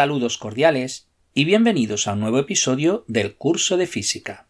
Saludos 0.00 0.38
cordiales 0.38 1.10
y 1.34 1.44
bienvenidos 1.44 2.08
a 2.08 2.14
un 2.14 2.20
nuevo 2.20 2.38
episodio 2.38 3.04
del 3.06 3.34
curso 3.34 3.76
de 3.76 3.86
física. 3.86 4.48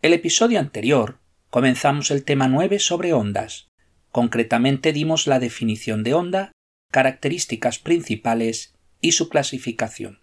El 0.00 0.14
episodio 0.14 0.58
anterior 0.58 1.18
comenzamos 1.50 2.10
el 2.10 2.24
tema 2.24 2.48
9 2.48 2.78
sobre 2.78 3.12
ondas. 3.12 3.68
Concretamente 4.12 4.94
dimos 4.94 5.26
la 5.26 5.40
definición 5.40 6.04
de 6.04 6.14
onda, 6.14 6.52
características 6.90 7.78
principales 7.78 8.76
y 9.02 9.12
su 9.12 9.28
clasificación. 9.28 10.20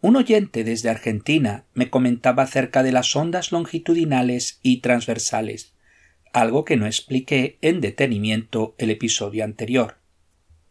Un 0.00 0.16
oyente 0.16 0.64
desde 0.64 0.88
Argentina 0.88 1.66
me 1.74 1.90
comentaba 1.90 2.44
acerca 2.44 2.82
de 2.82 2.92
las 2.92 3.14
ondas 3.14 3.52
longitudinales 3.52 4.58
y 4.62 4.78
transversales, 4.78 5.74
algo 6.32 6.64
que 6.64 6.78
no 6.78 6.86
expliqué 6.86 7.58
en 7.60 7.82
detenimiento 7.82 8.74
el 8.78 8.88
episodio 8.88 9.44
anterior. 9.44 9.98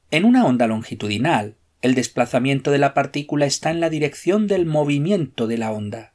En 0.09 0.25
una 0.25 0.43
onda 0.43 0.65
longitudinal, 0.65 1.55
el 1.81 1.93
desplazamiento 1.93 2.71
de 2.71 2.79
la 2.79 2.93
partícula 2.93 3.45
está 3.45 3.69
en 3.69 3.79
la 3.79 3.89
dirección 3.89 4.47
del 4.47 4.65
movimiento 4.65 5.47
de 5.47 5.57
la 5.57 5.71
onda, 5.71 6.13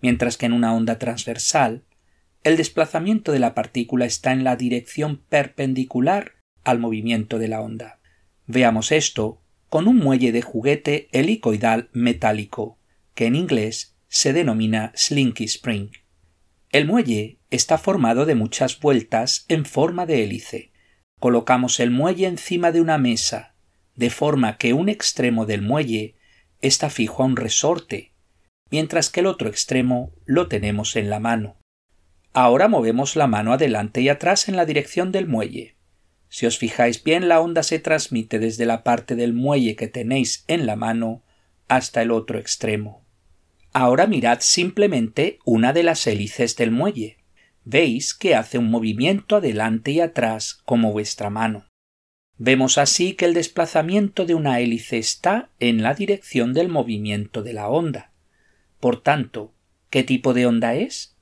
mientras 0.00 0.36
que 0.36 0.46
en 0.46 0.52
una 0.52 0.74
onda 0.74 0.98
transversal, 0.98 1.84
el 2.42 2.56
desplazamiento 2.56 3.32
de 3.32 3.38
la 3.38 3.54
partícula 3.54 4.06
está 4.06 4.32
en 4.32 4.44
la 4.44 4.56
dirección 4.56 5.20
perpendicular 5.28 6.36
al 6.64 6.78
movimiento 6.78 7.38
de 7.38 7.48
la 7.48 7.60
onda. 7.60 8.00
Veamos 8.46 8.92
esto 8.92 9.42
con 9.68 9.88
un 9.88 9.96
muelle 9.96 10.32
de 10.32 10.42
juguete 10.42 11.08
helicoidal 11.12 11.90
metálico, 11.92 12.78
que 13.14 13.26
en 13.26 13.36
inglés 13.36 13.96
se 14.08 14.32
denomina 14.32 14.92
Slinky 14.94 15.44
Spring. 15.44 15.90
El 16.70 16.86
muelle 16.86 17.38
está 17.50 17.78
formado 17.78 18.26
de 18.26 18.34
muchas 18.34 18.78
vueltas 18.80 19.44
en 19.48 19.64
forma 19.64 20.06
de 20.06 20.22
hélice. 20.22 20.72
Colocamos 21.18 21.80
el 21.80 21.90
muelle 21.90 22.26
encima 22.26 22.72
de 22.72 22.80
una 22.80 22.96
mesa, 22.96 23.49
de 23.96 24.10
forma 24.10 24.56
que 24.56 24.72
un 24.72 24.88
extremo 24.88 25.46
del 25.46 25.62
muelle 25.62 26.16
está 26.60 26.90
fijo 26.90 27.22
a 27.22 27.26
un 27.26 27.36
resorte, 27.36 28.12
mientras 28.70 29.10
que 29.10 29.20
el 29.20 29.26
otro 29.26 29.48
extremo 29.48 30.12
lo 30.24 30.48
tenemos 30.48 30.96
en 30.96 31.10
la 31.10 31.20
mano. 31.20 31.56
Ahora 32.32 32.68
movemos 32.68 33.16
la 33.16 33.26
mano 33.26 33.52
adelante 33.52 34.00
y 34.00 34.08
atrás 34.08 34.48
en 34.48 34.56
la 34.56 34.64
dirección 34.64 35.10
del 35.10 35.26
muelle. 35.26 35.76
Si 36.28 36.46
os 36.46 36.58
fijáis 36.58 37.02
bien, 37.02 37.28
la 37.28 37.40
onda 37.40 37.64
se 37.64 37.80
transmite 37.80 38.38
desde 38.38 38.66
la 38.66 38.84
parte 38.84 39.16
del 39.16 39.32
muelle 39.32 39.74
que 39.74 39.88
tenéis 39.88 40.44
en 40.46 40.64
la 40.64 40.76
mano 40.76 41.24
hasta 41.66 42.02
el 42.02 42.12
otro 42.12 42.38
extremo. 42.38 43.04
Ahora 43.72 44.06
mirad 44.06 44.38
simplemente 44.40 45.38
una 45.44 45.72
de 45.72 45.82
las 45.82 46.06
hélices 46.06 46.56
del 46.56 46.70
muelle. 46.70 47.18
Veis 47.64 48.14
que 48.14 48.34
hace 48.34 48.58
un 48.58 48.70
movimiento 48.70 49.36
adelante 49.36 49.90
y 49.90 50.00
atrás 50.00 50.60
como 50.64 50.92
vuestra 50.92 51.30
mano. 51.30 51.69
Vemos 52.42 52.78
así 52.78 53.12
que 53.12 53.26
el 53.26 53.34
desplazamiento 53.34 54.24
de 54.24 54.34
una 54.34 54.60
hélice 54.60 54.96
está 54.96 55.50
en 55.60 55.82
la 55.82 55.92
dirección 55.92 56.54
del 56.54 56.70
movimiento 56.70 57.42
de 57.42 57.52
la 57.52 57.68
onda. 57.68 58.12
Por 58.80 59.02
tanto, 59.02 59.52
¿qué 59.90 60.04
tipo 60.04 60.32
de 60.32 60.46
onda 60.46 60.74
es? 60.74 61.14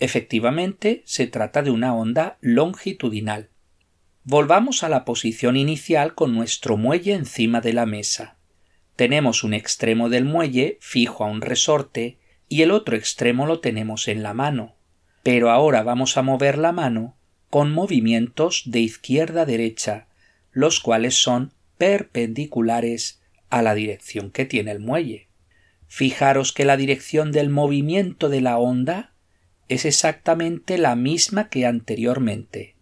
Efectivamente, 0.00 1.02
se 1.04 1.28
trata 1.28 1.62
de 1.62 1.70
una 1.70 1.94
onda 1.94 2.38
longitudinal. 2.40 3.50
Volvamos 4.24 4.82
a 4.82 4.88
la 4.88 5.04
posición 5.04 5.56
inicial 5.56 6.16
con 6.16 6.34
nuestro 6.34 6.76
muelle 6.76 7.12
encima 7.12 7.60
de 7.60 7.72
la 7.72 7.86
mesa. 7.86 8.36
Tenemos 8.96 9.44
un 9.44 9.54
extremo 9.54 10.08
del 10.08 10.24
muelle 10.24 10.78
fijo 10.80 11.22
a 11.22 11.28
un 11.28 11.40
resorte 11.40 12.18
y 12.48 12.62
el 12.62 12.72
otro 12.72 12.96
extremo 12.96 13.46
lo 13.46 13.60
tenemos 13.60 14.08
en 14.08 14.24
la 14.24 14.34
mano. 14.34 14.74
Pero 15.22 15.52
ahora 15.52 15.84
vamos 15.84 16.16
a 16.16 16.22
mover 16.22 16.58
la 16.58 16.72
mano 16.72 17.14
con 17.48 17.70
movimientos 17.70 18.64
de 18.66 18.80
izquierda 18.80 19.42
a 19.42 19.46
derecha 19.46 20.07
los 20.52 20.80
cuales 20.80 21.14
son 21.14 21.52
perpendiculares 21.76 23.20
a 23.50 23.62
la 23.62 23.74
dirección 23.74 24.30
que 24.30 24.44
tiene 24.44 24.72
el 24.72 24.80
muelle. 24.80 25.28
Fijaros 25.86 26.52
que 26.52 26.64
la 26.64 26.76
dirección 26.76 27.32
del 27.32 27.48
movimiento 27.48 28.28
de 28.28 28.40
la 28.40 28.58
onda 28.58 29.14
es 29.68 29.84
exactamente 29.84 30.78
la 30.78 30.96
misma 30.96 31.48
que 31.48 31.66
anteriormente, 31.66 32.76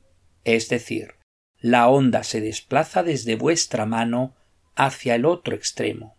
es 0.44 0.68
decir, 0.68 1.14
la 1.60 1.88
onda 1.88 2.22
se 2.22 2.40
desplaza 2.40 3.02
desde 3.02 3.36
vuestra 3.36 3.86
mano 3.86 4.36
hacia 4.74 5.14
el 5.14 5.24
otro 5.24 5.54
extremo. 5.54 6.16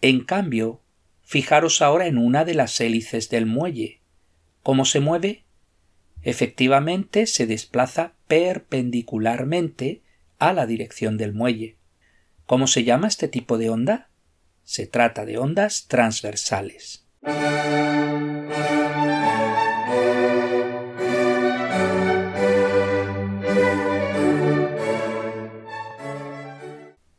En 0.00 0.24
cambio, 0.24 0.82
fijaros 1.22 1.82
ahora 1.82 2.06
en 2.06 2.16
una 2.16 2.44
de 2.44 2.54
las 2.54 2.80
hélices 2.80 3.28
del 3.28 3.46
muelle. 3.46 4.00
¿Cómo 4.62 4.84
se 4.84 5.00
mueve? 5.00 5.44
Efectivamente 6.22 7.26
se 7.26 7.46
desplaza 7.46 8.14
perpendicularmente 8.26 10.02
a 10.40 10.52
la 10.52 10.66
dirección 10.66 11.16
del 11.16 11.32
muelle. 11.32 11.76
¿Cómo 12.46 12.66
se 12.66 12.82
llama 12.82 13.06
este 13.06 13.28
tipo 13.28 13.58
de 13.58 13.70
onda? 13.70 14.08
Se 14.64 14.86
trata 14.86 15.24
de 15.24 15.38
ondas 15.38 15.86
transversales. 15.86 17.06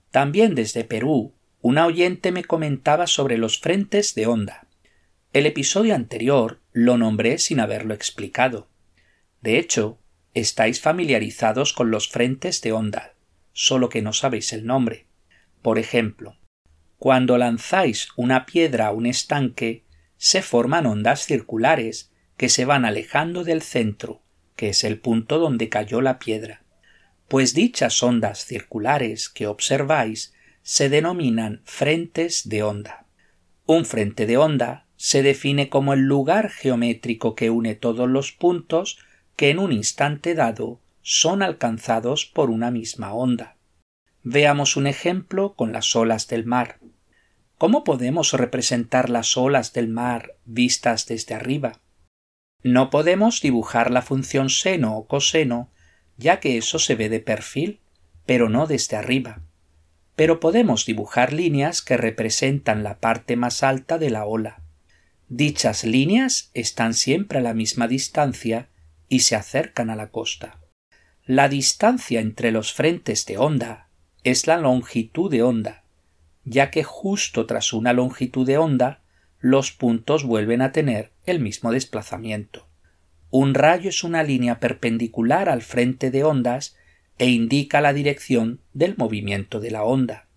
También 0.09 0.55
desde 0.55 0.83
Perú, 0.83 1.33
una 1.61 1.85
oyente 1.85 2.31
me 2.31 2.43
comentaba 2.43 3.07
sobre 3.07 3.38
los 3.38 3.59
frentes 3.59 4.15
de 4.15 4.25
onda. 4.25 4.67
El 5.31 5.45
episodio 5.45 5.95
anterior 5.95 6.59
lo 6.73 6.97
nombré 6.97 7.38
sin 7.38 7.59
haberlo 7.59 7.93
explicado. 7.93 8.67
De 9.41 9.57
hecho, 9.57 10.00
Estáis 10.34 10.80
familiarizados 10.80 11.74
con 11.74 11.92
los 11.92 12.08
frentes 12.08 12.62
de 12.62 12.72
onda, 12.72 13.14
solo 13.52 13.90
que 13.90 14.02
no 14.02 14.14
sabéis 14.14 14.53
el 14.53 14.66
nombre. 14.66 15.06
Por 15.62 15.78
ejemplo, 15.78 16.38
cuando 16.97 17.38
lanzáis 17.38 18.09
una 18.16 18.46
piedra 18.46 18.88
a 18.88 18.92
un 18.92 19.06
estanque, 19.06 19.84
se 20.18 20.42
forman 20.42 20.86
ondas 20.86 21.25
circulares 21.25 22.12
que 22.38 22.47
se 22.47 22.64
van 22.64 22.86
alejando 22.86 23.44
del 23.44 23.62
centro, 23.62 24.22
que 24.56 24.69
es 24.69 24.84
el 24.84 25.00
punto 25.00 25.38
donde 25.38 25.68
cayó 25.68 26.00
la 26.00 26.19
piedra. 26.19 26.63
Pues 27.28 27.53
dichas 27.53 28.02
ondas 28.02 28.46
circulares 28.46 29.30
que 29.30 29.48
observáis 29.48 30.34
se 30.63 30.90
denominan 30.90 31.62
frentes 31.66 32.48
de 32.48 32.63
onda. 32.63 33.06
Un 33.66 33.86
frente 33.86 34.25
de 34.25 34.38
onda 34.38 34.86
se 34.96 35.24
define 35.24 35.69
como 35.69 35.94
el 35.94 36.02
lugar 36.02 36.50
geométrico 36.50 37.36
que 37.36 37.50
une 37.50 37.75
todos 37.75 38.08
los 38.08 38.31
puntos 38.31 39.00
que 39.36 39.50
en 39.50 39.59
un 39.59 39.72
instante 39.72 40.36
dado 40.36 40.80
son 41.02 41.42
alcanzados 41.42 42.25
por 42.25 42.50
una 42.50 42.72
misma 42.72 43.14
onda. 43.14 43.58
Veamos 44.24 44.78
un 44.78 44.86
ejemplo 44.86 45.56
con 45.56 45.72
las 45.72 45.96
olas 45.96 46.28
del 46.28 46.46
mar. 46.46 46.80
¿Cómo 47.58 47.84
podemos 47.84 48.34
representar 48.34 49.09
las 49.09 49.38
olas 49.38 49.74
del 49.74 49.88
mar 49.88 50.36
vistas 50.46 51.08
desde 51.08 51.34
arriba? 51.34 51.80
No 52.64 52.92
podemos 52.92 53.42
dibujar 53.42 53.90
la 53.90 54.03
función 54.03 54.50
seno 54.50 54.96
o 54.96 55.08
coseno, 55.08 55.69
ya 56.18 56.40
que 56.40 56.58
eso 56.58 56.78
se 56.78 56.96
ve 56.96 57.09
de 57.09 57.19
perfil, 57.19 57.80
pero 58.28 58.50
no 58.50 58.68
desde 58.68 58.98
arriba. 58.98 59.42
Pero 60.16 60.40
podemos 60.40 60.86
dibujar 60.86 61.34
líneas 61.34 61.81
que 61.81 61.98
representan 61.98 62.84
la 62.84 63.00
parte 63.00 63.36
más 63.36 63.63
alta 63.63 63.98
de 63.98 64.12
la 64.12 64.25
ola. 64.25 64.62
Dichas 65.30 65.84
líneas 65.84 66.51
están 66.54 66.94
siempre 66.94 67.39
a 67.39 67.42
la 67.42 67.54
misma 67.54 67.88
distancia 67.88 68.69
y 69.12 69.19
se 69.19 69.36
acercan 69.36 69.90
a 69.90 69.98
la 69.98 70.10
costa. 70.10 70.62
La 71.25 71.50
distancia 71.50 72.22
entre 72.22 72.50
los 72.52 72.72
frentes 72.72 73.25
de 73.25 73.38
onda 73.38 73.90
es 74.24 74.48
la 74.48 74.56
longitud 74.56 75.30
de 75.30 75.44
onda, 75.44 75.84
ya 76.46 76.72
que 76.72 76.86
justo 76.86 77.46
tras 77.46 77.74
una 77.74 77.92
longitud 77.92 78.48
de 78.48 78.58
onda 78.58 79.02
los 79.42 79.74
puntos 79.74 80.24
vuelven 80.24 80.62
a 80.62 80.72
tener 80.72 81.12
el 81.25 81.42
mismo 81.42 81.74
desplazamiento. 81.74 82.69
Un 83.30 83.54
rayo 83.54 83.90
es 83.90 84.06
una 84.06 84.24
línea 84.24 84.62
perpendicular 84.62 85.50
al 85.50 85.62
frente 85.62 86.10
de 86.10 86.24
ondas 86.24 86.78
e 87.18 87.28
indica 87.28 87.81
la 87.81 87.92
dirección 87.92 88.62
del 88.72 88.96
movimiento 88.96 89.60
de 89.60 89.72
la 89.72 89.84
onda. 89.84 90.30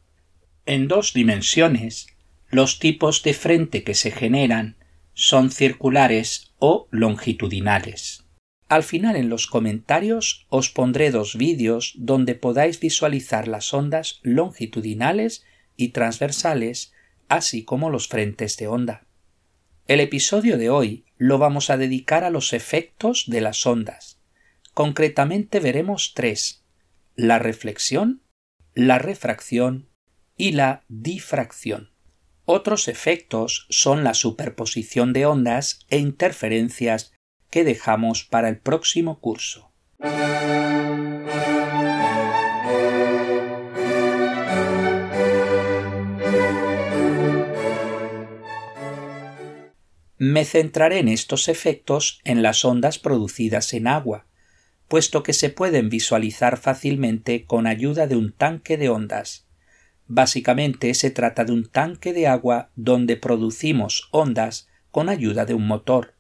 En 0.67 0.89
dos 0.89 1.13
dimensiones, 1.13 2.09
los 2.51 2.81
tipos 2.81 3.23
de 3.23 3.35
frente 3.35 3.85
que 3.85 3.95
se 3.95 4.11
generan 4.11 4.79
son 5.13 5.53
circulares 5.53 6.53
o 6.59 6.89
longitudinales. 6.91 8.24
Al 8.75 8.83
final 8.83 9.15
en 9.15 9.29
los 9.29 9.47
comentarios 9.47 10.47
os 10.49 10.69
pondré 10.69 11.13
dos 11.13 11.37
vídeos 11.37 11.93
donde 11.97 12.35
podáis 12.35 12.81
visualizar 12.81 13.47
las 13.47 13.73
ondas 13.73 14.19
longitudinales 14.25 15.45
y 15.77 15.91
transversales, 15.91 16.93
así 17.29 17.65
como 17.65 17.89
los 17.89 18.09
frentes 18.09 18.57
de 18.57 18.67
onda. 18.67 19.07
El 19.87 20.01
episodio 20.01 20.59
de 20.59 20.71
hoy 20.71 21.05
lo 21.19 21.39
vamos 21.39 21.71
a 21.71 21.77
dedicar 21.77 22.25
a 22.25 22.31
los 22.31 22.53
efectos 22.53 23.27
de 23.29 23.43
las 23.43 23.65
ondas. 23.65 24.21
Concretamente 24.73 25.61
veremos 25.61 26.13
tres 26.13 26.65
la 27.15 27.39
reflexión, 27.39 28.25
la 28.75 28.99
refracción 28.99 29.89
y 30.37 30.51
la 30.51 30.83
difracción. 30.89 31.93
Otros 32.45 32.89
efectos 32.89 33.69
son 33.71 34.03
la 34.03 34.15
superposición 34.15 35.13
de 35.13 35.27
ondas 35.27 35.79
e 35.91 35.99
interferencias 35.99 37.14
que 37.55 37.63
dejamos 37.63 38.25
para 38.25 38.49
el 38.49 38.59
próximo 38.59 39.21
curso. 39.21 39.71
Me 50.19 50.45
centraré 50.45 50.99
en 50.99 51.07
estos 51.07 51.47
efectos 51.47 52.19
en 52.25 52.43
las 52.43 52.65
ondas 52.65 52.99
producidas 52.99 53.73
en 53.73 53.87
agua, 53.87 54.27
puesto 54.89 55.23
que 55.23 55.33
se 55.33 55.49
pueden 55.49 55.91
visualizar 55.91 56.57
fácilmente 56.57 57.45
con 57.45 57.69
ayuda 57.69 58.09
de 58.09 58.17
un 58.17 58.33
tanque 58.33 58.77
de 58.77 58.89
ondas. 58.89 59.47
Básicamente 60.09 60.93
se 60.95 61.13
trata 61.13 61.45
de 61.45 61.53
un 61.53 61.71
tanque 61.71 62.13
de 62.13 62.27
agua 62.27 62.73
donde 62.75 63.17
producimos 63.17 64.09
ondas 64.11 64.67
con 64.91 65.09
ayuda 65.09 65.45
de 65.45 65.55
un 65.55 65.69
motor, 65.69 66.15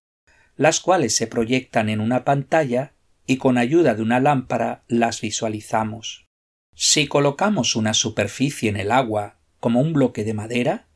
las 0.57 0.81
cuales 0.81 1.17
se 1.17 1.27
proyectan 1.27 1.89
en 1.89 2.01
una 2.01 2.25
pantalla 2.25 2.95
y 3.27 3.39
con 3.39 3.59
ayuda 3.59 3.95
de 3.95 4.03
una 4.03 4.21
lámpara 4.21 4.85
las 4.87 5.21
visualizamos. 5.21 6.27
Si 6.75 7.07
colocamos 7.07 7.77
una 7.77 7.95
superficie 7.95 8.69
en 8.69 8.77
el 8.77 8.91
agua 8.91 9.39
como 9.61 9.81
un 9.81 9.93
bloque 9.93 10.25
de 10.25 10.35
madera, 10.35 10.89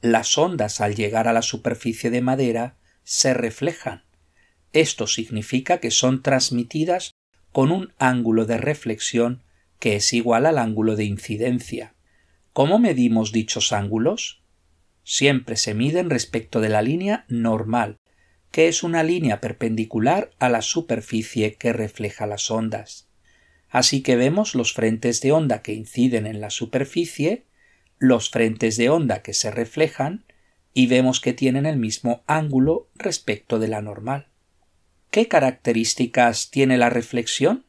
las 0.00 0.36
ondas 0.38 0.80
al 0.80 0.94
llegar 0.94 1.28
a 1.28 1.32
la 1.32 1.42
superficie 1.42 2.10
de 2.10 2.20
madera 2.20 2.76
se 3.02 3.34
reflejan. 3.34 4.04
Esto 4.72 5.06
significa 5.06 5.78
que 5.78 5.90
son 5.90 6.22
transmitidas 6.22 7.12
con 7.52 7.72
un 7.72 7.92
ángulo 7.98 8.44
de 8.44 8.58
reflexión 8.58 9.42
que 9.78 9.96
es 9.96 10.12
igual 10.12 10.46
al 10.46 10.58
ángulo 10.58 10.94
de 10.94 11.04
incidencia. 11.04 11.94
¿Cómo 12.52 12.78
medimos 12.78 13.32
dichos 13.32 13.72
ángulos? 13.72 14.42
Siempre 15.02 15.56
se 15.56 15.74
miden 15.74 16.10
respecto 16.10 16.60
de 16.60 16.68
la 16.68 16.82
línea 16.82 17.24
normal, 17.28 17.96
que 18.50 18.68
es 18.68 18.82
una 18.82 19.02
línea 19.02 19.40
perpendicular 19.40 20.30
a 20.38 20.48
la 20.48 20.62
superficie 20.62 21.54
que 21.54 21.72
refleja 21.72 22.26
las 22.26 22.50
ondas. 22.50 23.08
Así 23.68 24.02
que 24.02 24.16
vemos 24.16 24.54
los 24.54 24.72
frentes 24.72 25.20
de 25.20 25.32
onda 25.32 25.62
que 25.62 25.72
inciden 25.72 26.26
en 26.26 26.40
la 26.40 26.50
superficie, 26.50 27.44
los 27.98 28.30
frentes 28.30 28.76
de 28.76 28.88
onda 28.88 29.22
que 29.22 29.34
se 29.34 29.50
reflejan, 29.50 30.24
y 30.74 30.86
vemos 30.86 31.20
que 31.20 31.32
tienen 31.32 31.66
el 31.66 31.76
mismo 31.76 32.22
ángulo 32.26 32.88
respecto 32.94 33.58
de 33.58 33.68
la 33.68 33.82
normal. 33.82 34.28
¿Qué 35.10 35.28
características 35.28 36.50
tiene 36.50 36.78
la 36.78 36.90
reflexión? 36.90 37.64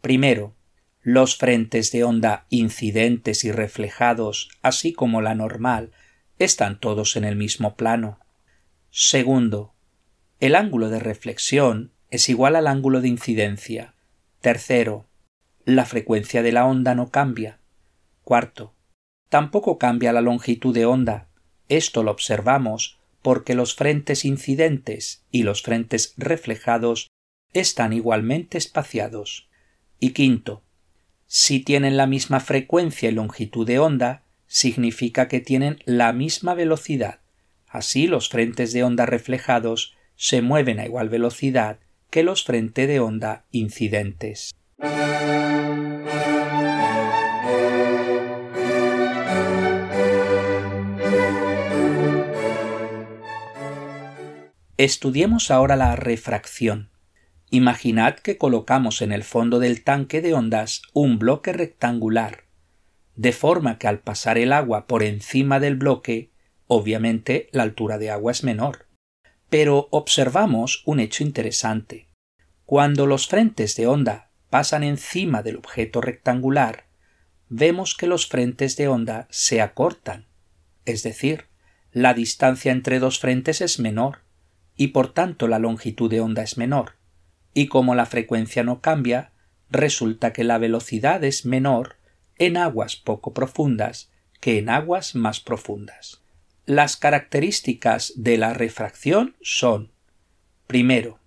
Primero, 0.00 0.54
los 1.02 1.36
frentes 1.36 1.92
de 1.92 2.04
onda 2.04 2.46
incidentes 2.50 3.44
y 3.44 3.52
reflejados, 3.52 4.50
así 4.62 4.92
como 4.92 5.22
la 5.22 5.34
normal, 5.34 5.92
están 6.38 6.80
todos 6.80 7.16
en 7.16 7.24
el 7.24 7.36
mismo 7.36 7.76
plano. 7.76 8.18
Segundo, 8.90 9.74
el 10.40 10.56
ángulo 10.56 10.88
de 10.88 11.00
reflexión 11.00 11.92
es 12.10 12.28
igual 12.30 12.56
al 12.56 12.66
ángulo 12.66 13.02
de 13.02 13.08
incidencia. 13.08 13.94
Tercero, 14.40 15.06
la 15.66 15.84
frecuencia 15.84 16.42
de 16.42 16.50
la 16.50 16.64
onda 16.64 16.94
no 16.94 17.10
cambia. 17.10 17.60
Cuarto, 18.24 18.74
tampoco 19.28 19.78
cambia 19.78 20.12
la 20.12 20.22
longitud 20.22 20.74
de 20.74 20.86
onda. 20.86 21.28
Esto 21.68 22.02
lo 22.02 22.10
observamos 22.10 22.98
porque 23.20 23.54
los 23.54 23.74
frentes 23.74 24.24
incidentes 24.24 25.24
y 25.30 25.42
los 25.42 25.62
frentes 25.62 26.14
reflejados 26.16 27.10
están 27.52 27.92
igualmente 27.92 28.56
espaciados. 28.56 29.48
Y 29.98 30.10
quinto, 30.10 30.62
si 31.26 31.60
tienen 31.60 31.98
la 31.98 32.06
misma 32.06 32.40
frecuencia 32.40 33.10
y 33.10 33.12
longitud 33.12 33.66
de 33.66 33.78
onda, 33.78 34.22
significa 34.46 35.28
que 35.28 35.40
tienen 35.40 35.80
la 35.84 36.14
misma 36.14 36.54
velocidad. 36.54 37.20
Así 37.68 38.06
los 38.06 38.30
frentes 38.30 38.72
de 38.72 38.82
onda 38.82 39.04
reflejados 39.04 39.94
se 40.22 40.42
mueven 40.42 40.78
a 40.78 40.84
igual 40.84 41.08
velocidad 41.08 41.78
que 42.10 42.22
los 42.22 42.44
frentes 42.44 42.86
de 42.86 43.00
onda 43.00 43.46
incidentes. 43.52 44.54
Estudiemos 54.76 55.50
ahora 55.50 55.76
la 55.76 55.96
refracción. 55.96 56.90
Imaginad 57.48 58.16
que 58.16 58.36
colocamos 58.36 59.00
en 59.00 59.12
el 59.12 59.24
fondo 59.24 59.58
del 59.58 59.82
tanque 59.82 60.20
de 60.20 60.34
ondas 60.34 60.82
un 60.92 61.18
bloque 61.18 61.54
rectangular, 61.54 62.44
de 63.16 63.32
forma 63.32 63.78
que 63.78 63.88
al 63.88 64.00
pasar 64.00 64.36
el 64.36 64.52
agua 64.52 64.86
por 64.86 65.02
encima 65.02 65.60
del 65.60 65.76
bloque, 65.76 66.30
obviamente 66.66 67.48
la 67.52 67.62
altura 67.62 67.96
de 67.96 68.10
agua 68.10 68.32
es 68.32 68.44
menor. 68.44 68.89
Pero 69.50 69.88
observamos 69.90 70.82
un 70.86 71.00
hecho 71.00 71.22
interesante. 71.22 72.08
Cuando 72.64 73.06
los 73.06 73.26
frentes 73.26 73.76
de 73.76 73.86
onda 73.86 74.30
pasan 74.48 74.84
encima 74.84 75.42
del 75.42 75.56
objeto 75.56 76.00
rectangular, 76.00 76.86
vemos 77.48 77.96
que 77.96 78.06
los 78.06 78.28
frentes 78.28 78.76
de 78.76 78.88
onda 78.88 79.26
se 79.30 79.60
acortan, 79.60 80.28
es 80.84 81.02
decir, 81.02 81.46
la 81.92 82.14
distancia 82.14 82.70
entre 82.70 83.00
dos 83.00 83.18
frentes 83.18 83.60
es 83.60 83.80
menor, 83.80 84.20
y 84.76 84.88
por 84.88 85.12
tanto 85.12 85.48
la 85.48 85.58
longitud 85.58 86.08
de 86.08 86.20
onda 86.20 86.42
es 86.42 86.56
menor, 86.56 86.94
y 87.52 87.66
como 87.66 87.96
la 87.96 88.06
frecuencia 88.06 88.62
no 88.62 88.80
cambia, 88.80 89.32
resulta 89.68 90.32
que 90.32 90.44
la 90.44 90.58
velocidad 90.58 91.24
es 91.24 91.44
menor 91.44 91.96
en 92.38 92.56
aguas 92.56 92.96
poco 92.96 93.34
profundas 93.34 94.10
que 94.40 94.58
en 94.58 94.70
aguas 94.70 95.14
más 95.14 95.40
profundas. 95.40 96.19
Las 96.72 96.96
características 96.96 98.12
de 98.14 98.38
la 98.38 98.54
refracción 98.54 99.34
son 99.40 99.90
primero, 100.68 101.18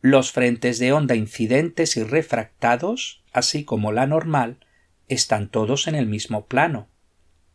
los 0.00 0.30
frentes 0.30 0.78
de 0.78 0.92
onda 0.92 1.16
incidentes 1.16 1.96
y 1.96 2.04
refractados, 2.04 3.24
así 3.32 3.64
como 3.64 3.90
la 3.90 4.06
normal, 4.06 4.64
están 5.08 5.48
todos 5.48 5.88
en 5.88 5.96
el 5.96 6.06
mismo 6.06 6.46
plano. 6.46 6.86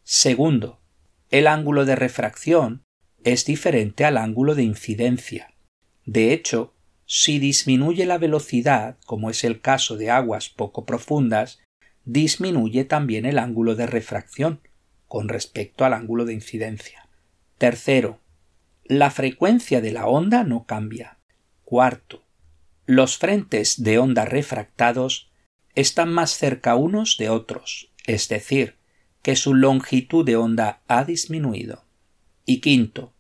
Segundo, 0.04 0.82
el 1.30 1.48
ángulo 1.48 1.86
de 1.86 1.96
refracción 1.96 2.84
es 3.24 3.46
diferente 3.46 4.04
al 4.04 4.18
ángulo 4.18 4.54
de 4.54 4.64
incidencia. 4.64 5.54
De 6.06 6.34
hecho, 6.34 6.74
si 7.06 7.40
disminuye 7.40 8.06
la 8.06 8.18
velocidad, 8.18 8.98
como 9.06 9.30
es 9.30 9.46
el 9.46 9.62
caso 9.62 9.96
de 9.96 10.12
aguas 10.12 10.50
poco 10.50 10.86
profundas, 10.86 11.60
disminuye 12.04 12.84
también 12.84 13.26
el 13.26 13.40
ángulo 13.40 13.76
de 13.76 13.88
refracción 13.88 14.60
con 15.08 15.30
respecto 15.30 15.86
al 15.86 15.94
ángulo 15.94 16.26
de 16.26 16.34
incidencia. 16.34 17.06
Tercero, 17.60 18.22
la 18.86 19.12
frecuencia 19.12 19.82
de 19.82 19.92
la 19.92 20.08
onda 20.08 20.46
no 20.46 20.64
cambia. 20.64 21.18
Cuarto, 21.66 22.24
los 22.86 23.18
frentes 23.18 23.84
de 23.84 24.00
onda 24.00 24.24
refractados 24.24 25.30
están 25.76 26.10
más 26.10 26.32
cerca 26.32 26.76
unos 26.76 27.18
de 27.18 27.28
otros, 27.28 27.92
es 28.08 28.30
decir, 28.30 28.78
que 29.22 29.36
su 29.36 29.56
longitud 29.56 30.26
de 30.26 30.38
onda 30.38 30.84
ha 30.88 31.04
disminuido. 31.04 31.84
Y 32.46 32.62
quinto, 32.62 33.12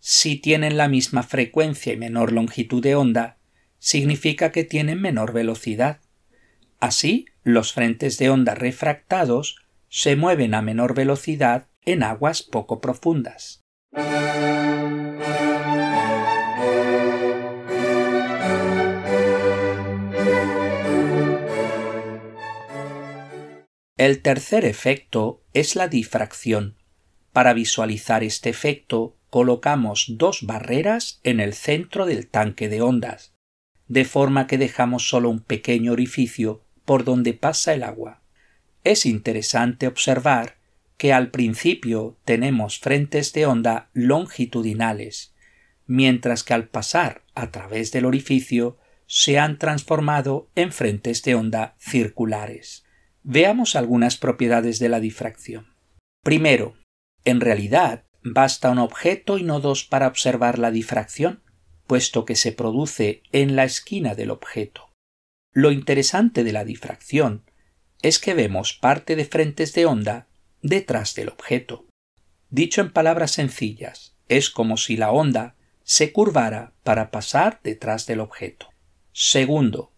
si 0.00 0.36
tienen 0.36 0.78
la 0.78 0.88
misma 0.88 1.22
frecuencia 1.22 1.92
y 1.92 1.98
menor 1.98 2.32
longitud 2.32 2.82
de 2.82 2.94
onda, 2.94 3.36
significa 3.78 4.50
que 4.50 4.64
tienen 4.64 4.98
menor 5.02 5.34
velocidad. 5.34 6.00
Así, 6.80 7.26
los 7.42 7.74
frentes 7.74 8.16
de 8.16 8.30
onda 8.30 8.54
refractados 8.54 9.56
se 9.90 10.16
mueven 10.16 10.54
a 10.54 10.62
menor 10.62 10.94
velocidad 10.94 11.66
en 11.84 12.02
aguas 12.02 12.42
poco 12.42 12.80
profundas. 12.80 13.63
El 23.96 24.22
tercer 24.22 24.64
efecto 24.64 25.42
es 25.52 25.76
la 25.76 25.88
difracción. 25.88 26.76
Para 27.32 27.54
visualizar 27.54 28.22
este 28.22 28.50
efecto, 28.50 29.16
colocamos 29.30 30.06
dos 30.18 30.42
barreras 30.42 31.20
en 31.22 31.40
el 31.40 31.54
centro 31.54 32.04
del 32.04 32.26
tanque 32.26 32.68
de 32.68 32.82
ondas, 32.82 33.34
de 33.88 34.04
forma 34.04 34.46
que 34.46 34.58
dejamos 34.58 35.08
solo 35.08 35.30
un 35.30 35.40
pequeño 35.40 35.92
orificio 35.92 36.64
por 36.84 37.04
donde 37.04 37.32
pasa 37.32 37.72
el 37.72 37.82
agua. 37.82 38.20
Es 38.82 39.06
interesante 39.06 39.86
observar 39.86 40.56
que 41.04 41.12
al 41.12 41.30
principio 41.30 42.16
tenemos 42.24 42.78
frentes 42.78 43.34
de 43.34 43.44
onda 43.44 43.90
longitudinales, 43.92 45.34
mientras 45.84 46.44
que 46.44 46.54
al 46.54 46.66
pasar 46.68 47.24
a 47.34 47.50
través 47.50 47.92
del 47.92 48.06
orificio 48.06 48.78
se 49.06 49.38
han 49.38 49.58
transformado 49.58 50.48
en 50.54 50.72
frentes 50.72 51.22
de 51.22 51.34
onda 51.34 51.76
circulares. 51.78 52.86
Veamos 53.22 53.76
algunas 53.76 54.16
propiedades 54.16 54.78
de 54.78 54.88
la 54.88 54.98
difracción. 54.98 55.74
Primero, 56.22 56.74
en 57.26 57.42
realidad, 57.42 58.04
basta 58.22 58.70
un 58.70 58.78
objeto 58.78 59.36
y 59.36 59.42
no 59.42 59.60
dos 59.60 59.84
para 59.84 60.06
observar 60.06 60.58
la 60.58 60.70
difracción, 60.70 61.42
puesto 61.86 62.24
que 62.24 62.34
se 62.34 62.52
produce 62.52 63.22
en 63.30 63.56
la 63.56 63.64
esquina 63.64 64.14
del 64.14 64.30
objeto. 64.30 64.88
Lo 65.52 65.70
interesante 65.70 66.44
de 66.44 66.52
la 66.54 66.64
difracción 66.64 67.42
es 68.00 68.18
que 68.18 68.32
vemos 68.32 68.72
parte 68.72 69.16
de 69.16 69.26
frentes 69.26 69.74
de 69.74 69.84
onda 69.84 70.28
detrás 70.64 71.14
del 71.14 71.28
objeto. 71.28 71.86
Dicho 72.50 72.80
en 72.80 72.92
palabras 72.92 73.30
sencillas, 73.30 74.16
es 74.28 74.50
como 74.50 74.76
si 74.76 74.96
la 74.96 75.12
onda 75.12 75.54
se 75.84 76.12
curvara 76.12 76.72
para 76.82 77.12
pasar 77.12 77.60
detrás 77.62 78.06
del 78.06 78.18
objeto. 78.18 78.70
Segundo, 79.12 79.92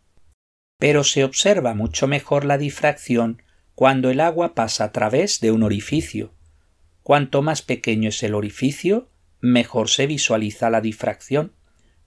pero 0.79 1.05
se 1.05 1.25
observa 1.25 1.73
mucho 1.73 2.07
mejor 2.07 2.45
la 2.45 2.59
difracción 2.59 3.43
cuando 3.75 4.11
el 4.11 4.21
agua 4.21 4.55
pasa 4.55 4.85
a 4.85 4.93
través 4.93 5.41
de 5.41 5.51
un 5.53 5.63
orificio, 5.63 6.37
Cuanto 7.07 7.41
más 7.41 7.63
pequeño 7.63 8.09
es 8.09 8.21
el 8.25 8.35
orificio, 8.35 9.09
mejor 9.41 9.91
se 9.91 10.09
visualiza 10.09 10.71
la 10.71 10.81
difracción 10.81 11.53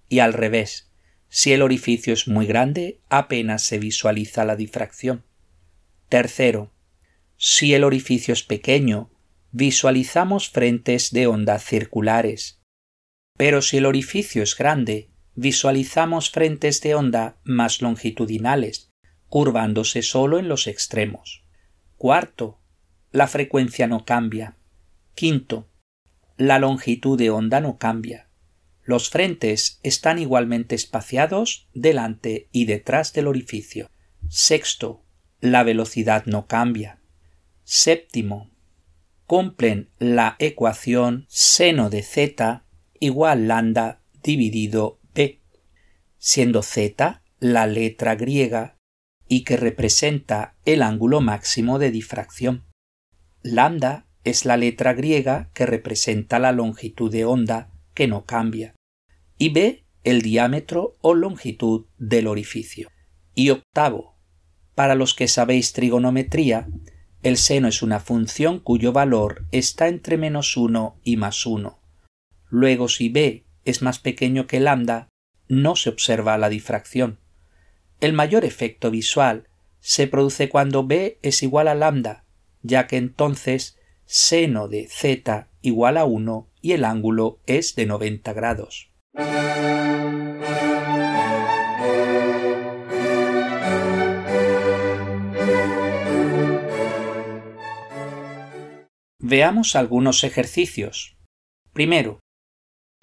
y 0.10 0.20
al 0.20 0.34
revés, 0.34 0.92
si 1.30 1.54
el 1.54 1.62
orificio 1.62 2.12
es 2.12 2.28
muy 2.28 2.46
grande, 2.46 3.00
apenas 3.08 3.63
se 3.63 3.80
visualiza 3.80 4.44
la 4.44 4.58
difracción. 4.58 5.24
Tercero, 6.10 6.74
si 7.41 7.74
el 7.74 7.86
orificio 7.86 8.34
es 8.34 8.43
pequeño, 8.43 9.10
visualizamos 9.51 10.50
frentes 10.50 11.12
de 11.12 11.27
onda 11.27 11.58
circulares. 11.58 12.60
Pero 13.38 13.62
si 13.62 13.77
el 13.77 13.86
orificio 13.86 14.43
es 14.43 14.58
grande, 14.58 15.10
visualizamos 15.36 16.31
frentes 16.31 16.81
de 16.81 16.96
onda 16.96 17.38
más 17.46 17.81
longitudinales, 17.81 18.89
curvándose 19.29 20.01
solo 20.01 20.38
en 20.38 20.50
los 20.50 20.67
extremos. 20.67 21.46
Cuarto, 21.96 22.60
la 23.13 23.27
frecuencia 23.27 23.88
no 23.88 24.03
cambia. 24.03 24.58
Quinto, 25.15 25.69
la 26.36 26.60
longitud 26.60 27.17
de 27.17 27.29
onda 27.29 27.62
no 27.62 27.77
cambia. 27.77 28.27
Los 28.84 29.10
frentes 29.10 29.79
están 29.81 30.19
igualmente 30.19 30.75
espaciados 30.75 31.69
delante 31.74 32.50
y 32.51 32.65
detrás 32.65 33.13
del 33.13 33.27
orificio. 33.27 33.89
Sexto, 34.27 35.05
la 35.39 35.63
velocidad 35.63 36.25
no 36.25 36.46
cambia. 36.46 36.99
Séptimo, 37.72 38.50
cumplen 39.28 39.92
la 40.00 40.36
ecuación 40.40 41.28
seno 41.30 41.92
de 41.92 42.02
z 42.02 42.64
igual 43.00 43.48
lambda 43.48 44.02
dividido 44.24 45.00
b, 45.14 45.40
siendo 46.18 46.64
z 46.64 47.22
la 47.40 47.68
letra 47.68 48.16
griega 48.16 48.76
y 49.28 49.44
que 49.44 49.56
representa 49.56 50.56
el 50.66 50.82
ángulo 50.82 51.22
máximo 51.22 51.78
de 51.78 51.92
difracción. 51.92 52.66
Lambda 53.44 54.08
es 54.24 54.46
la 54.46 54.58
letra 54.58 54.94
griega 54.94 55.52
que 55.54 55.68
representa 55.68 56.40
la 56.40 56.52
longitud 56.52 57.12
de 57.12 57.26
onda 57.26 57.72
que 57.94 58.08
no 58.08 58.26
cambia 58.26 58.74
y 59.38 59.50
b 59.50 59.86
el 60.04 60.24
diámetro 60.24 60.98
o 61.02 61.14
longitud 61.14 61.86
del 62.00 62.26
orificio. 62.26 62.90
Y 63.36 63.52
octavo, 63.52 64.18
para 64.74 64.96
los 64.96 65.14
que 65.14 65.28
sabéis 65.28 65.72
trigonometría, 65.74 66.68
el 67.22 67.38
seno 67.38 67.68
es 67.68 67.82
una 67.82 68.00
función 68.00 68.60
cuyo 68.60 68.94
valor 68.94 69.46
está 69.52 69.88
entre 69.88 70.18
menos 70.18 70.56
1 70.56 71.00
y 71.04 71.18
más 71.18 71.46
1. 71.46 71.80
Luego, 72.50 72.88
si 72.88 73.10
b 73.10 73.46
es 73.66 73.82
más 73.82 74.00
pequeño 74.00 74.48
que 74.48 74.60
lambda, 74.60 75.10
no 75.48 75.76
se 75.76 75.90
observa 75.90 76.38
la 76.38 76.50
difracción. 76.50 77.20
El 78.00 78.14
mayor 78.14 78.46
efecto 78.46 78.90
visual 78.90 79.50
se 79.80 80.08
produce 80.08 80.50
cuando 80.50 80.86
b 80.86 81.20
es 81.22 81.44
igual 81.44 81.68
a 81.68 81.76
lambda, 81.76 82.26
ya 82.62 82.88
que 82.88 82.98
entonces 82.98 83.78
seno 84.06 84.68
de 84.68 84.88
z 84.88 85.50
igual 85.62 85.98
a 85.98 86.06
1 86.06 86.50
y 86.62 86.72
el 86.72 86.86
ángulo 86.86 87.40
es 87.46 87.76
de 87.76 87.86
90 87.86 88.34
grados. 88.34 88.92
Veamos 99.30 99.76
algunos 99.76 100.24
ejercicios. 100.24 101.16
Primero, 101.72 102.20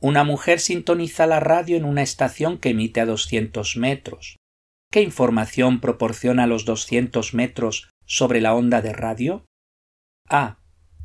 una 0.01 0.25
mujer 0.25 0.61
sintoniza 0.61 1.27
la 1.27 1.41
radio 1.41 1.77
en 1.77 1.85
una 1.85 2.03
estación 2.03 2.59
que 2.59 2.71
emite 2.71 3.01
a 3.01 3.07
200 3.07 3.77
metros. 3.77 4.37
¿Qué 4.91 5.03
información 5.03 5.81
proporciona 5.81 6.47
los 6.47 6.65
200 6.65 7.33
metros 7.35 7.89
sobre 8.05 8.41
la 8.41 8.55
onda 8.55 8.83
de 8.83 8.93
radio? 8.93 9.45
A. 10.29 10.59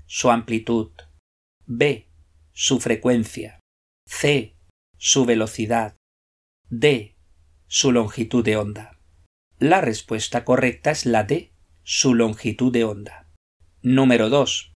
Su 0.08 0.32
amplitud. 0.32 0.92
B. 1.66 2.10
Su 2.52 2.80
frecuencia. 2.80 3.60
C 4.08 4.58
su 5.04 5.26
velocidad. 5.26 5.98
D. 6.70 7.18
Su 7.66 7.92
longitud 7.92 8.46
de 8.46 8.56
onda. 8.56 9.00
La 9.58 9.82
respuesta 9.82 10.46
correcta 10.46 10.92
es 10.92 11.08
la 11.08 11.24
D. 11.24 11.56
Su 11.82 12.14
longitud 12.14 12.72
de 12.72 12.84
onda. 12.84 13.28
Número 13.82 14.30
2. 14.30 14.71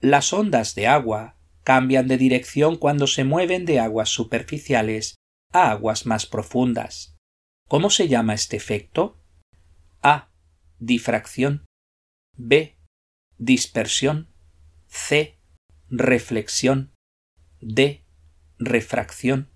Las 0.00 0.32
ondas 0.32 0.74
de 0.74 0.86
agua 0.86 1.36
cambian 1.64 2.08
de 2.08 2.16
dirección 2.16 2.76
cuando 2.76 3.06
se 3.06 3.24
mueven 3.24 3.64
de 3.64 3.80
aguas 3.80 4.08
superficiales 4.08 5.16
a 5.52 5.70
aguas 5.70 6.06
más 6.06 6.26
profundas. 6.26 7.16
¿Cómo 7.68 7.90
se 7.90 8.08
llama 8.08 8.34
este 8.34 8.56
efecto? 8.56 9.20
A. 10.02 10.30
Difracción. 10.78 11.66
B. 12.36 12.78
Dispersión. 13.38 14.32
C. 14.86 15.38
Reflexión. 15.90 16.94
D 17.60 18.04
refracción. 18.58 19.50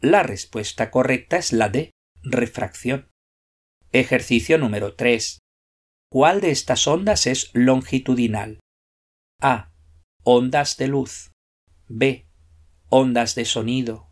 La 0.00 0.22
respuesta 0.22 0.90
correcta 0.90 1.36
es 1.36 1.52
la 1.52 1.68
de 1.68 1.92
refracción. 2.22 3.08
Ejercicio 3.92 4.58
número 4.58 4.94
3. 4.94 5.38
¿Cuál 6.10 6.40
de 6.40 6.50
estas 6.50 6.86
ondas 6.86 7.26
es 7.26 7.50
longitudinal? 7.54 8.60
A. 9.40 9.70
Ondas 10.22 10.76
de 10.76 10.88
luz. 10.88 11.32
B. 11.88 12.26
Ondas 12.88 13.34
de 13.34 13.44
sonido. 13.44 14.08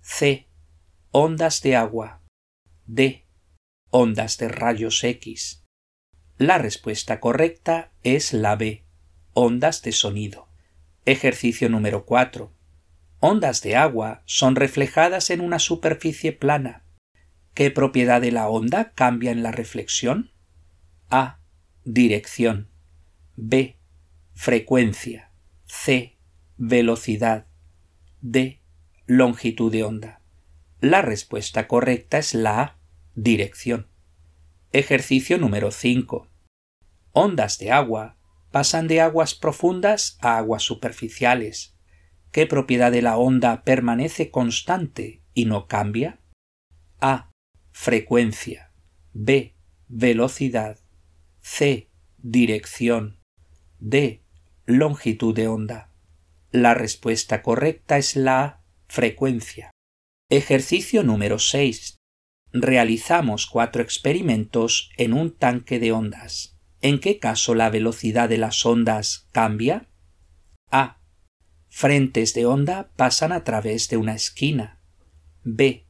C. 0.00 0.48
Ondas 1.10 1.62
de 1.62 1.76
agua. 1.76 2.22
D. 2.86 3.26
Ondas 3.90 4.38
de 4.38 4.48
rayos 4.48 5.02
X. 5.02 5.64
La 6.36 6.58
respuesta 6.58 7.20
correcta 7.20 7.92
es 8.02 8.32
la 8.32 8.56
B. 8.56 8.84
Ondas 9.32 9.82
de 9.82 9.92
sonido. 9.92 10.48
Ejercicio 11.04 11.68
número 11.68 12.04
4 12.04 12.58
ondas 13.20 13.62
de 13.62 13.76
agua 13.76 14.22
son 14.26 14.56
reflejadas 14.56 15.30
en 15.30 15.40
una 15.40 15.58
superficie 15.58 16.32
plana. 16.32 16.84
¿Qué 17.54 17.70
propiedad 17.70 18.20
de 18.20 18.30
la 18.30 18.48
onda 18.48 18.92
cambia 18.92 19.32
en 19.32 19.42
la 19.42 19.50
reflexión? 19.50 20.30
A. 21.10 21.40
Dirección. 21.84 22.70
B. 23.34 23.77
Frecuencia. 24.40 25.32
C. 25.64 26.16
Velocidad. 26.56 27.48
D. 28.20 28.62
Longitud 29.04 29.72
de 29.72 29.82
onda. 29.82 30.22
La 30.80 31.02
respuesta 31.02 31.66
correcta 31.66 32.18
es 32.18 32.34
la 32.34 32.60
A. 32.60 32.78
Dirección. 33.16 33.88
Ejercicio 34.70 35.38
número 35.38 35.72
5. 35.72 36.28
Ondas 37.10 37.58
de 37.58 37.72
agua 37.72 38.16
pasan 38.52 38.86
de 38.86 39.00
aguas 39.00 39.34
profundas 39.34 40.18
a 40.20 40.38
aguas 40.38 40.62
superficiales 40.62 41.76
¿Qué 42.30 42.46
propiedad 42.46 42.92
de 42.92 43.02
la 43.02 43.16
onda 43.16 43.64
permanece 43.64 44.30
constante 44.30 45.20
y 45.34 45.46
no 45.46 45.66
cambia? 45.66 46.20
A. 47.00 47.32
Frecuencia. 47.72 48.72
B. 49.12 49.56
Velocidad. 49.88 50.78
C. 51.40 51.90
Dirección. 52.18 53.18
D. 53.80 54.22
Longitud 54.70 55.34
de 55.34 55.48
onda. 55.48 55.88
La 56.50 56.74
respuesta 56.74 57.40
correcta 57.40 57.96
es 57.96 58.16
la 58.16 58.60
frecuencia. 58.86 59.70
Ejercicio 60.28 61.02
número 61.02 61.38
6. 61.38 61.96
Realizamos 62.52 63.46
cuatro 63.46 63.80
experimentos 63.80 64.90
en 64.98 65.14
un 65.14 65.34
tanque 65.34 65.80
de 65.80 65.92
ondas. 65.92 66.58
¿En 66.82 67.00
qué 67.00 67.18
caso 67.18 67.54
la 67.54 67.70
velocidad 67.70 68.28
de 68.28 68.36
las 68.36 68.66
ondas 68.66 69.30
cambia? 69.32 69.88
A 70.70 71.00
frentes 71.70 72.34
de 72.34 72.44
onda 72.44 72.90
pasan 72.94 73.32
a 73.32 73.44
través 73.44 73.88
de 73.88 73.96
una 73.96 74.14
esquina. 74.14 74.82
B. 75.44 75.86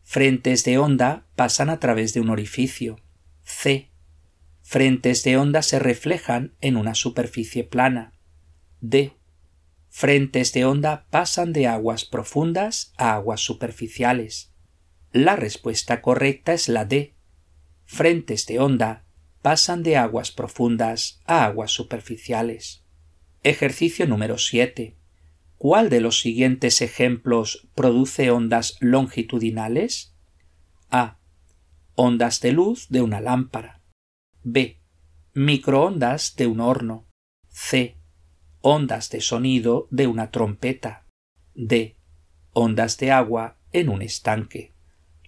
Frentes 0.00 0.64
de 0.64 0.78
onda 0.78 1.26
pasan 1.36 1.68
a 1.68 1.80
través 1.80 2.14
de 2.14 2.20
un 2.20 2.30
orificio. 2.30 2.98
C. 3.42 3.90
Frentes 4.68 5.22
de 5.22 5.36
onda 5.36 5.62
se 5.62 5.78
reflejan 5.78 6.56
en 6.60 6.76
una 6.76 6.96
superficie 6.96 7.62
plana. 7.62 8.14
D. 8.80 9.12
Frentes 9.88 10.52
de 10.52 10.64
onda 10.64 11.06
pasan 11.10 11.52
de 11.52 11.68
aguas 11.68 12.04
profundas 12.04 12.92
a 12.96 13.14
aguas 13.14 13.40
superficiales. 13.40 14.50
La 15.12 15.36
respuesta 15.36 16.02
correcta 16.02 16.52
es 16.52 16.68
la 16.68 16.84
D. 16.84 17.14
Frentes 17.84 18.44
de 18.46 18.58
onda 18.58 19.04
pasan 19.40 19.84
de 19.84 19.98
aguas 19.98 20.32
profundas 20.32 21.20
a 21.26 21.44
aguas 21.44 21.70
superficiales. 21.70 22.82
Ejercicio 23.44 24.08
número 24.08 24.36
7. 24.36 24.96
¿Cuál 25.58 25.90
de 25.90 26.00
los 26.00 26.18
siguientes 26.18 26.82
ejemplos 26.82 27.68
produce 27.76 28.32
ondas 28.32 28.74
longitudinales? 28.80 30.12
A. 30.90 31.18
Ondas 31.94 32.40
de 32.40 32.50
luz 32.50 32.88
de 32.88 33.02
una 33.02 33.20
lámpara. 33.20 33.75
B. 34.48 34.78
Microondas 35.34 36.36
de 36.36 36.46
un 36.46 36.60
horno. 36.60 37.08
C. 37.48 37.96
Ondas 38.60 39.10
de 39.10 39.20
sonido 39.20 39.88
de 39.90 40.06
una 40.06 40.30
trompeta. 40.30 41.04
D. 41.56 41.96
Ondas 42.52 42.96
de 42.96 43.10
agua 43.10 43.58
en 43.72 43.88
un 43.88 44.02
estanque. 44.02 44.72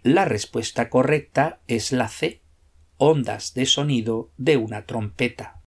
La 0.05 0.25
respuesta 0.25 0.89
correcta 0.89 1.61
es 1.67 1.91
la 1.91 2.07
C. 2.07 2.45
Ondas 2.97 3.55
de 3.55 3.67
sonido 3.67 4.31
de 4.37 4.57
una 4.57 4.87
trompeta. 4.87 5.65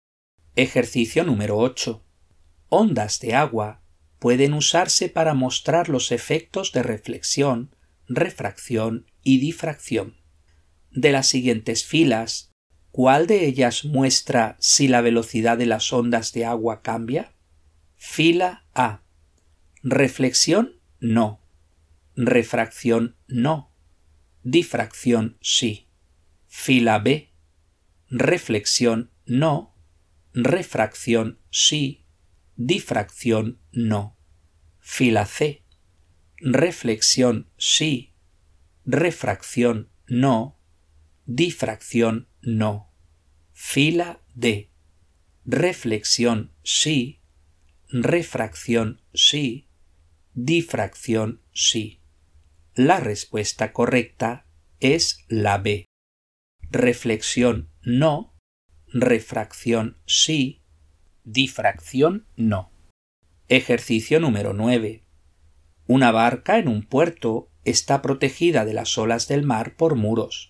Ejercicio 0.54 1.24
número 1.24 1.58
8. 1.58 2.04
Ondas 2.68 3.18
de 3.18 3.34
agua 3.34 3.82
pueden 4.20 4.54
usarse 4.54 5.08
para 5.08 5.34
mostrar 5.34 5.88
los 5.88 6.12
efectos 6.12 6.70
de 6.70 6.84
reflexión, 6.84 7.74
refracción 8.06 9.06
y 9.24 9.40
difracción. 9.40 10.20
De 10.92 11.10
las 11.10 11.26
siguientes 11.26 11.84
filas, 11.84 12.49
¿cuál 12.90 13.26
de 13.26 13.46
ellas 13.46 13.84
muestra 13.84 14.56
si 14.60 14.88
la 14.88 15.00
velocidad 15.00 15.58
de 15.58 15.66
las 15.66 15.92
ondas 15.92 16.32
de 16.32 16.44
agua 16.44 16.82
cambia? 16.82 17.32
Fila 17.96 18.64
A. 18.74 19.02
Reflexión 19.82 20.80
no. 21.00 21.40
Refracción 22.16 23.16
no. 23.28 23.72
Difracción 24.42 25.38
sí. 25.40 25.88
Fila 26.46 26.98
B. 26.98 27.32
Reflexión 28.08 29.10
no. 29.26 29.74
Refracción 30.32 31.38
sí. 31.50 32.06
Difracción 32.56 33.58
no. 33.72 34.16
Fila 34.80 35.26
C. 35.26 35.62
Reflexión 36.38 37.50
sí. 37.56 38.14
Refracción 38.84 39.90
no. 40.06 40.58
Difracción 41.26 42.29
no. 42.42 42.92
Fila 43.52 44.20
D. 44.34 44.70
Reflexión 45.44 46.52
sí. 46.62 47.20
Refracción 47.88 49.00
sí 49.12 49.66
difracción 50.34 51.42
sí. 51.52 52.00
La 52.74 53.00
respuesta 53.00 53.72
correcta 53.72 54.46
es 54.78 55.24
la 55.28 55.58
B. 55.58 55.86
Reflexión 56.70 57.68
no, 57.82 58.34
refracción 58.86 59.98
sí, 60.06 60.62
difracción 61.24 62.26
no. 62.36 62.70
Ejercicio 63.48 64.20
número 64.20 64.52
9. 64.52 65.04
Una 65.86 66.12
barca 66.12 66.58
en 66.58 66.68
un 66.68 66.86
puerto 66.86 67.50
está 67.64 68.00
protegida 68.00 68.64
de 68.64 68.74
las 68.74 68.96
olas 68.96 69.26
del 69.26 69.42
mar 69.42 69.76
por 69.76 69.96
muros. 69.96 70.49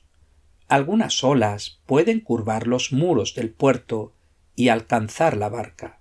Algunas 0.71 1.25
olas 1.25 1.81
pueden 1.85 2.21
curvar 2.21 2.69
los 2.69 2.93
muros 2.93 3.35
del 3.35 3.51
puerto 3.51 4.15
y 4.55 4.69
alcanzar 4.69 5.37
la 5.37 5.49
barca. 5.49 5.99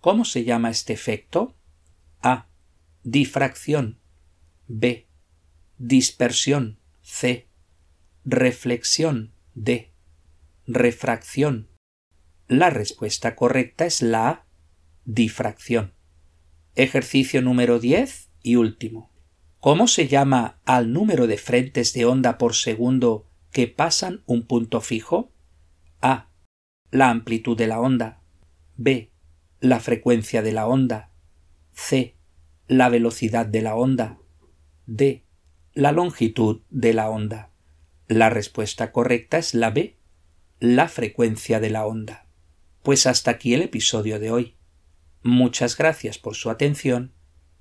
¿Cómo 0.00 0.24
se 0.24 0.42
llama 0.42 0.70
este 0.70 0.94
efecto? 0.94 1.54
A 2.22 2.46
difracción, 3.02 3.98
B, 4.68 5.06
dispersión, 5.76 6.78
C, 7.02 7.46
reflexión, 8.24 9.34
D, 9.54 9.92
refracción. 10.66 11.68
La 12.48 12.70
respuesta 12.70 13.36
correcta 13.36 13.84
es 13.84 14.00
la 14.00 14.46
difracción. 15.04 15.92
Ejercicio 16.74 17.42
número 17.42 17.80
10 17.80 18.30
y 18.42 18.56
último. 18.56 19.10
¿Cómo 19.60 19.86
se 19.86 20.08
llama 20.08 20.58
al 20.64 20.94
número 20.94 21.26
de 21.26 21.36
frentes 21.36 21.92
de 21.92 22.06
onda 22.06 22.38
por 22.38 22.54
segundo 22.54 23.26
que 23.56 23.68
pasan 23.68 24.22
un 24.26 24.46
punto 24.46 24.82
fijo? 24.82 25.32
A. 26.02 26.28
La 26.90 27.08
amplitud 27.08 27.56
de 27.56 27.66
la 27.66 27.80
onda. 27.80 28.20
B. 28.76 29.10
La 29.60 29.80
frecuencia 29.80 30.42
de 30.42 30.52
la 30.52 30.66
onda. 30.66 31.10
C 31.72 32.16
la 32.68 32.90
velocidad 32.90 33.46
de 33.46 33.62
la 33.62 33.74
onda. 33.74 34.18
D. 34.84 35.24
La 35.72 35.92
longitud 35.92 36.64
de 36.68 36.92
la 36.92 37.08
onda. 37.08 37.50
La 38.08 38.28
respuesta 38.28 38.92
correcta 38.92 39.38
es 39.38 39.54
la 39.54 39.70
B. 39.70 39.96
La 40.60 40.88
frecuencia 40.88 41.58
de 41.58 41.70
la 41.70 41.86
onda. 41.86 42.26
Pues 42.82 43.06
hasta 43.06 43.30
aquí 43.30 43.54
el 43.54 43.62
episodio 43.62 44.20
de 44.20 44.32
hoy. 44.32 44.56
Muchas 45.22 45.78
gracias 45.78 46.18
por 46.18 46.34
su 46.34 46.50
atención 46.50 47.14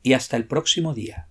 y 0.04 0.12
hasta 0.12 0.36
el 0.36 0.46
próximo 0.46 0.94
día. 0.94 1.30